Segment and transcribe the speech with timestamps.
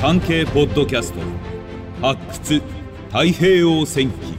[0.00, 1.18] 産経ポッドキャスト。
[2.00, 2.62] 発掘
[3.08, 4.38] 太平洋戦記。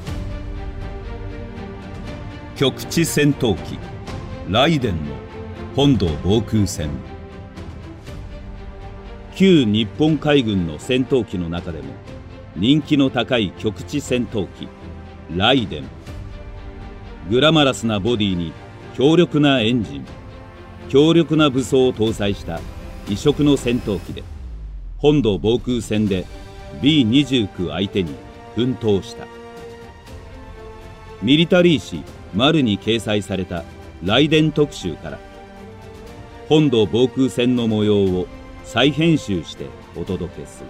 [2.55, 3.77] 局地戦闘機
[4.49, 5.15] ライデンの
[5.75, 6.89] 本土防空戦。
[9.35, 11.89] 旧日本海軍の戦闘機の中でも
[12.55, 14.69] 人気の高い局地戦闘機
[15.35, 15.89] ライデン。
[17.29, 18.53] グラマラスなボディに
[18.95, 20.05] 強力なエンジン
[20.87, 22.61] 強力な武装を搭載した
[23.09, 24.23] 異色の戦闘機で
[24.99, 26.25] 本土防空戦で
[26.81, 28.13] B29 相手に
[28.55, 29.27] 奮闘した。
[31.21, 32.03] ミリタリー誌
[32.35, 33.63] 「丸」に掲載された
[34.01, 35.19] 雷電特集から
[36.49, 38.27] 本土防空戦の模様を
[38.65, 40.67] 再編集してお届けする。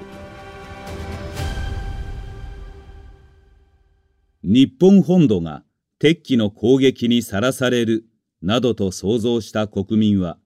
[4.44, 5.64] 日本本土が
[5.98, 8.06] 敵機の攻撃にさらされる
[8.42, 10.38] などと想像した国民は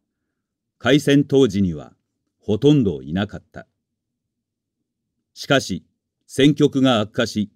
[0.79, 1.93] 開戦当時には
[2.39, 3.67] ほとんどいなかった。
[5.43, 5.83] しかし、
[6.25, 7.51] 戦局が悪化し、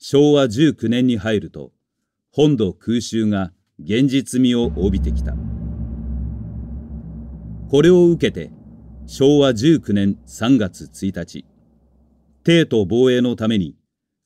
[0.00, 1.70] 昭和19年に入ると、
[2.32, 5.36] 本土空襲が現実味を帯びてきた。
[7.70, 8.50] これを受けて、
[9.06, 11.44] 昭和19年3月1日、
[12.42, 13.76] 帝都防衛のために、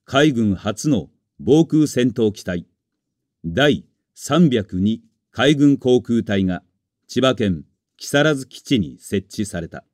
[0.06, 2.66] 海軍初の防空戦闘機体、
[3.44, 3.84] 第
[4.16, 6.62] 302海軍航空隊が
[7.06, 7.64] 千葉県
[7.98, 9.84] 木更津基地に設置された。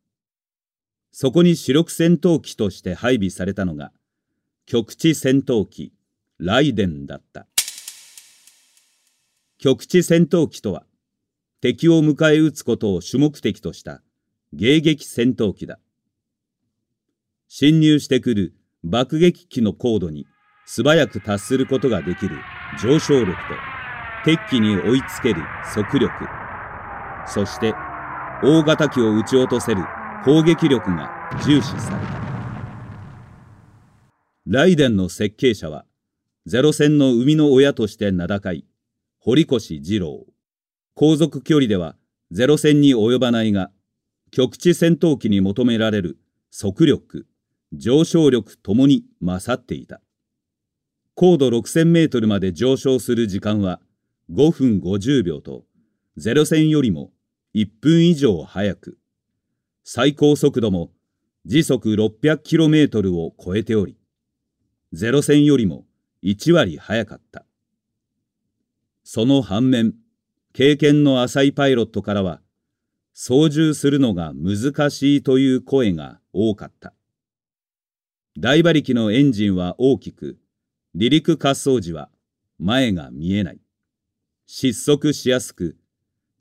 [1.12, 3.92] そこに主力戦闘機として配備されたのが、
[4.66, 5.92] 局地戦闘機、
[6.39, 7.47] ライデンだった。
[9.58, 10.84] 局地戦闘機とは、
[11.61, 14.00] 敵を迎え撃つことを主目的とした
[14.55, 15.78] 迎撃戦闘機だ。
[17.48, 20.27] 侵入してくる爆撃機の高度に
[20.64, 22.36] 素早く達することができる
[22.81, 23.38] 上昇力と、
[24.25, 25.42] 敵機に追いつける
[25.75, 26.12] 速力、
[27.27, 27.75] そして
[28.42, 29.83] 大型機を撃ち落とせる
[30.23, 31.11] 攻撃力が
[31.47, 32.21] 重視された。
[34.47, 35.87] ライデンの設計者は
[36.44, 38.67] ゼロ戦の生みの親として名高い
[39.19, 40.27] 堀越二郎。
[40.94, 41.97] 航続距離では
[42.31, 43.71] ゼロ戦に及ばないが
[44.31, 46.19] 局地戦闘機に求められる
[46.50, 47.27] 速力
[47.73, 50.03] 上昇力ともに勝っていた。
[51.15, 53.81] 高度6000メートルまで上昇する時間は
[54.31, 55.65] 5分50秒と
[56.19, 57.11] ゼロ戦よりも
[57.55, 59.00] 1分以上早く
[59.93, 60.93] 最高速度も
[61.47, 63.97] 時速 600km を超えており、
[64.93, 65.84] ゼロ戦よりも
[66.23, 67.45] 1割速かった。
[69.03, 69.95] その反面、
[70.53, 72.41] 経験の浅いパイロットからは、
[73.15, 76.95] 操縦するのが難しいという声が多かった。
[78.39, 80.39] 大馬力のエンジンは大きく、
[80.95, 82.11] 離陸滑走時は
[82.61, 83.61] 前が見えない。
[84.47, 85.77] 失速しやすく、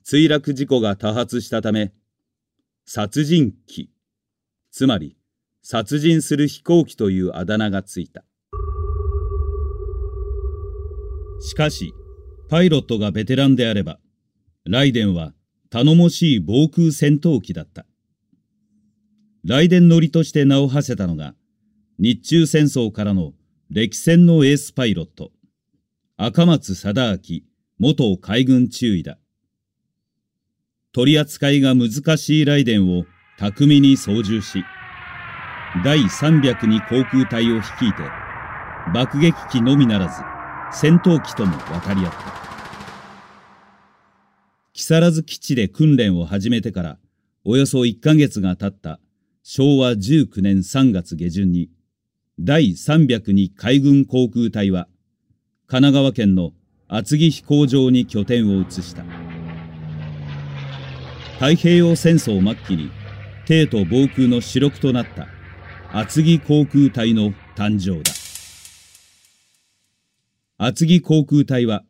[0.05, 1.93] 墜落事故が多発したため、
[2.91, 3.91] 殺人機、
[4.71, 5.15] つまり
[5.61, 8.25] 殺人する飛行機というあだ名がついた。
[11.39, 11.93] しかし、
[12.49, 13.99] パイロットがベテランであれば、
[14.65, 15.35] ライデンは
[15.69, 17.85] 頼もしい防空戦闘機だった。
[19.45, 21.35] ライデン乗りとして名を馳せたのが、
[21.99, 23.33] 日中戦争からの
[23.69, 25.29] 歴戦のエースパイロット、
[26.17, 27.41] 赤松貞明
[27.77, 29.18] 元海軍中尉だ。
[30.91, 33.05] 取り扱いが難しい雷電を
[33.37, 34.63] 巧みに操縦し、
[35.83, 38.03] 第302航空隊を率いて、
[38.91, 40.15] 爆撃機のみならず、
[40.71, 42.17] 戦闘機とも渡り合った。
[44.73, 46.97] 木更津基地で訓練を始めてから、
[47.45, 48.99] およそ1ヶ月が経った
[49.43, 51.69] 昭和19年3月下旬に、
[52.39, 54.87] 第302海軍航空隊は、
[55.67, 56.53] 神奈川県の
[56.87, 59.28] 厚木飛行場に拠点を移した。
[61.39, 62.91] 太平洋戦争末期に
[63.45, 65.29] 帝都防空の主力となった
[65.97, 68.11] 厚木航空隊の誕生だ。
[70.57, 71.85] 厚木航空隊は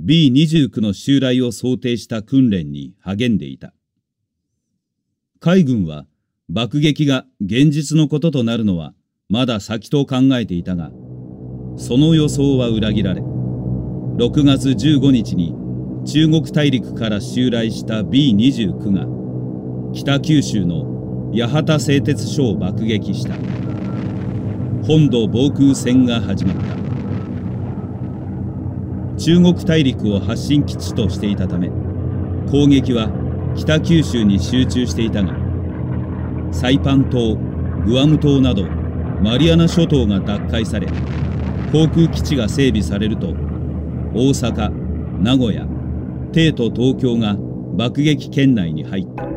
[0.00, 3.74] B29 の襲来を想定した訓練に励んでいた。
[5.40, 6.06] 海軍は
[6.48, 8.94] 爆撃が現実のこととなるのは
[9.28, 10.92] まだ先と考えていたが
[11.76, 15.61] その予想は裏切られ6月15日に
[16.04, 19.06] 中国大陸から襲来した B29 が
[19.94, 23.34] 北九州の八幡製鉄所を爆撃した。
[24.86, 26.72] 本土防空戦が始まった。
[29.22, 31.68] 中国大陸を発進基地としていたため
[32.50, 33.08] 攻撃は
[33.54, 35.36] 北九州に集中していたが
[36.50, 37.36] サイパン島
[37.86, 38.64] グアム島など
[39.22, 40.88] マリアナ諸島が奪回され
[41.70, 43.28] 航空基地が整備されると
[44.12, 44.70] 大阪
[45.22, 45.71] 名古屋
[46.32, 47.36] 帝都東京が
[47.76, 49.28] 爆撃圏内に入った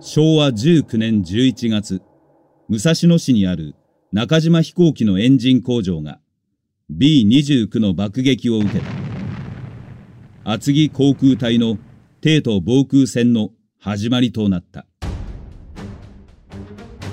[0.00, 2.02] 昭和19年11月、
[2.68, 3.76] 武蔵野市にある
[4.12, 6.18] 中島飛行機のエンジン工場が
[6.90, 8.86] B29 の爆撃を受けた。
[10.42, 11.78] 厚木航空隊の
[12.20, 14.86] 帝都防空戦の始まりとなった。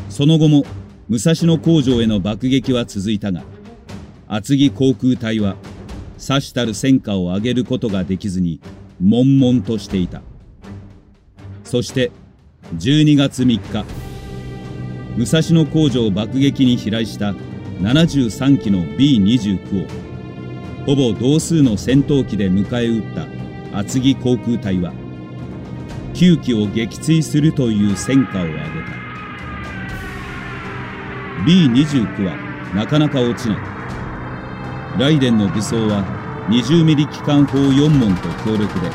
[0.10, 0.64] その後も
[1.10, 3.44] 武蔵野工場への爆撃は続いたが、
[4.28, 5.58] 厚木航空隊は
[6.18, 8.60] さしたる戦果を上げることができずに
[9.02, 10.22] 悶々としていた。
[11.68, 12.12] そして
[12.78, 13.86] 12月3日
[15.18, 17.34] 武蔵野工場爆撃に飛来した
[17.82, 23.16] 73機の B29 をほぼ同数の戦闘機で迎え撃っ
[23.72, 24.94] た厚木航空隊は
[26.14, 28.64] 9機を撃墜するという戦果を上げた
[31.46, 32.38] B29 は
[32.74, 33.77] なかなか落ちない
[34.98, 36.04] ライデンの武装は
[36.50, 38.90] 20ミリ機関砲4門と強力で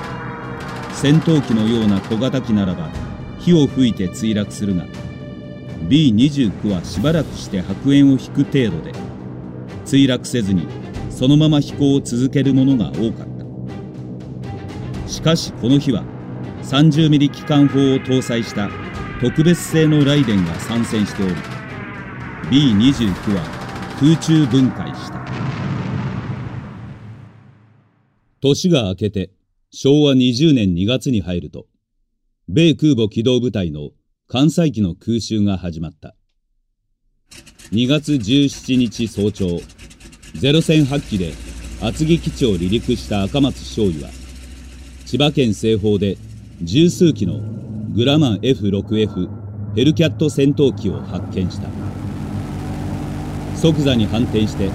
[0.93, 2.91] 戦闘機のような小型機ならば
[3.39, 4.85] 火を吹いて墜落するが
[5.89, 8.93] B29 はしばらくして白煙を引く程度で
[9.85, 10.67] 墜落せずに
[11.11, 13.33] そのまま飛行を続けるものが多かった。
[15.09, 16.03] しかしこの日は
[16.63, 18.71] 30ミリ機関砲を搭載した
[19.21, 21.35] 特別製のライデンが参戦しており
[22.51, 23.45] B29 は
[24.01, 25.22] 空中分解した。
[28.43, 29.31] 年が明けて
[29.71, 31.67] 昭和20年2月に入ると
[32.49, 33.91] 米空母機動部隊の
[34.27, 36.17] 関西機の空襲が始まった。
[37.71, 39.61] 2月17日早朝、
[40.35, 41.33] ゼロ戦8機で
[41.81, 44.11] 厚木基地を離陸した赤松少尉は、
[45.07, 46.19] 千葉県西方で
[46.63, 47.41] 十数機の
[47.95, 49.29] グラマン F6F
[49.77, 51.69] ヘルキャット戦闘機を発見した。
[53.57, 54.69] 即座に反転して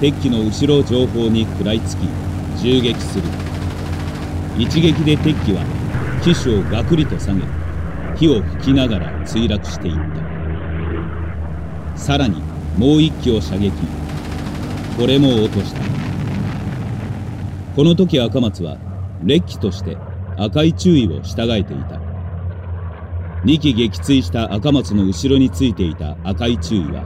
[0.00, 2.23] 敵機の後ろ情報に食らいつき
[2.60, 3.24] 銃撃する。
[4.58, 5.62] 一撃で敵機は
[6.22, 7.42] 機首をガクリと下げ
[8.16, 11.98] 火を吹きながら墜落していった。
[11.98, 12.42] さらに
[12.76, 13.72] もう一機を射撃。
[14.96, 15.80] これも落とした。
[17.74, 18.78] この時赤松は
[19.22, 19.96] 烈機として
[20.36, 22.00] 赤い注意を従えていた。
[23.44, 27.04] 2機撃墜した赤松の後ろについていた赤い注意は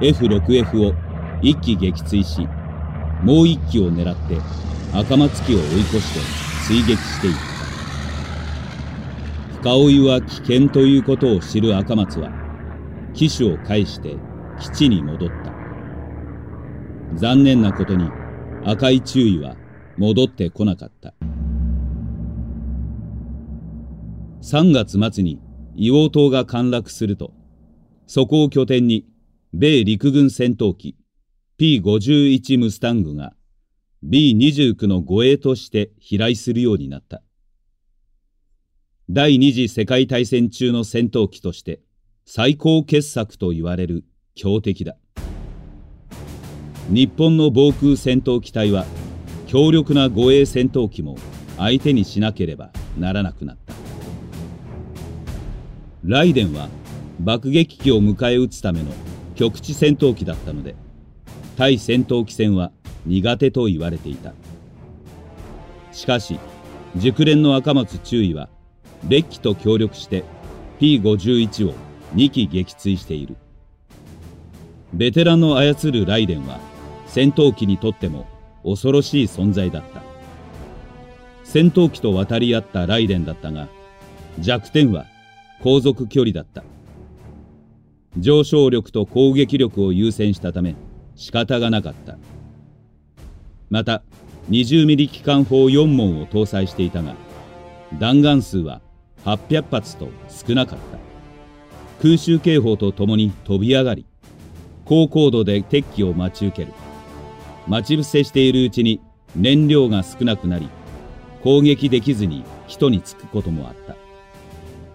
[0.00, 0.94] F6F を
[1.42, 2.46] 1機撃墜し
[3.22, 4.38] もう1機を狙って
[4.92, 6.20] 赤松機を追い越して
[6.66, 7.40] 追撃していった。
[9.60, 12.30] 深追いは危険ということを知る赤松は
[13.14, 14.16] 機種を返して
[14.60, 15.52] 基地に戻った。
[17.16, 18.08] 残念なことに
[18.64, 19.56] 赤い注意は
[19.96, 21.14] 戻ってこなかった。
[24.42, 25.40] 3月末に
[25.76, 27.32] 硫黄島が陥落すると
[28.06, 29.04] そこを拠点に
[29.52, 30.96] 米陸軍戦闘機
[31.60, 33.32] P51 ムスタングが
[34.04, 37.20] B29 の護衛として飛来するようになった。
[39.10, 41.80] 第二次世界大戦中の戦闘機として
[42.26, 44.04] 最高傑作と言われる
[44.36, 44.94] 強敵だ。
[46.90, 48.86] 日本の防空戦闘機隊は
[49.48, 51.16] 強力な護衛戦闘機も
[51.56, 53.74] 相手にしなければならなくなった。
[56.04, 56.68] ライデンは
[57.18, 58.92] 爆撃機を迎え撃つための
[59.34, 60.76] 局地戦闘機だったので
[61.58, 62.70] 対戦闘機戦は
[63.04, 64.32] 苦手と言われていた。
[65.90, 66.38] しかし
[66.94, 68.48] 熟練の赤松中尉は
[69.08, 70.22] 烈機と協力して
[70.78, 71.74] P51 を
[72.14, 73.34] 2機撃墜している。
[74.92, 76.60] ベテランの操るライデンは
[77.08, 78.28] 戦闘機にとっても
[78.62, 80.00] 恐ろしい存在だった。
[81.42, 83.66] 戦闘機と渡り合ったライデンだったが
[84.38, 85.06] 弱点は
[85.64, 86.62] 航続距離だった。
[88.16, 90.76] 上昇力と攻撃力を優先したため
[91.18, 92.16] 仕方がなかった。
[93.68, 94.02] また
[94.50, 97.14] 20ミリ機関砲4門を搭載していたが
[97.98, 98.80] 弾丸数は
[99.24, 100.98] 800発と少なかった。
[102.00, 104.06] 空襲警報とともに飛び上がり
[104.84, 106.72] 高高度で敵機を待ち受ける。
[107.66, 109.00] 待ち伏せしているうちに
[109.34, 110.70] 燃料が少なくなり
[111.42, 113.96] 攻撃できずに人につくこともあった。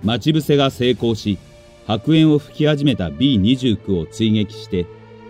[0.04, 1.38] 待ち伏せが成功し
[1.86, 4.86] 白煙を吹き始めた B29 を追撃して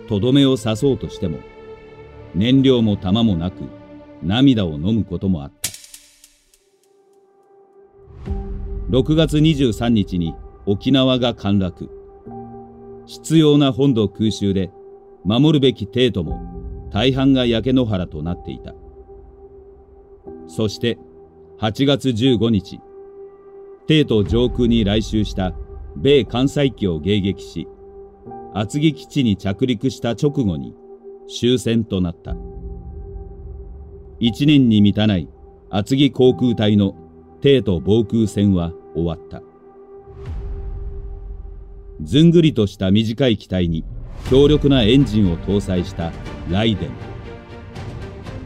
[0.08, 1.38] とどめを刺そうとしても
[2.34, 3.64] 燃料も弾もなく
[4.22, 5.64] 涙を飲むこともあった
[8.90, 11.90] 6月23日に沖縄が陥落。
[13.06, 14.70] 必要な本土空襲で
[15.24, 18.72] 守るべき帝都も大半が焼け野原となっていた。
[20.46, 20.98] そして
[21.58, 22.80] 8月15日、
[23.88, 25.54] 帝都上空に来襲した
[25.96, 27.66] 米関西機を迎撃し、
[28.56, 30.76] 厚木基地に着陸した直後に
[31.28, 32.36] 終戦となった。
[34.20, 35.28] 一年に満たない
[35.70, 36.94] 厚木航空隊の
[37.40, 39.42] 帝都防空戦は終わった。
[42.00, 43.84] ずんぐりとした短い機体に
[44.30, 46.12] 強力なエンジンを搭載した
[46.48, 46.90] ライデン。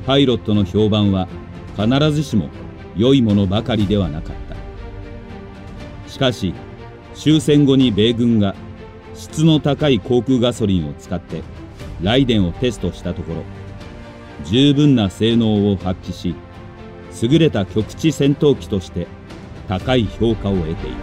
[0.07, 1.29] パイロットの評判は
[1.77, 2.49] 必ずしも
[2.97, 6.11] 良いものばかりではなかった。
[6.11, 6.55] しかし
[7.12, 8.55] 終戦後に米軍が
[9.19, 11.43] 質の高い航空ガソリンを使って
[12.01, 13.43] ライデンをテストしたところ
[14.45, 16.37] 十分な性能を発揮し
[17.21, 19.09] 優れた局地戦闘機として
[19.67, 20.97] 高い評価を得ている。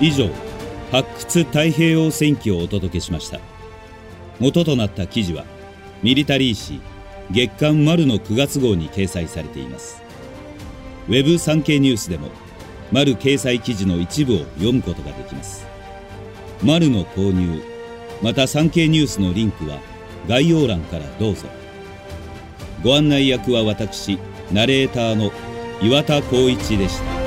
[0.00, 0.30] 以上
[0.92, 3.40] 発掘太平洋戦記をお届けしました。
[4.38, 5.44] 元となった記事は
[6.04, 6.80] ミリタリー誌
[7.30, 10.02] 月刊丸の9月号に掲載されています。
[11.08, 12.30] ウェブ産経ニュースでも
[12.90, 15.66] 丸掲載記事の一部を読むことができます。
[16.62, 17.62] 丸の購入
[18.22, 19.78] また産経ニュースのリンクは
[20.26, 21.46] 概要欄からどうぞ。
[22.82, 24.18] ご案内役は私
[24.52, 25.30] ナレーターの
[25.82, 27.17] 岩田光一でした。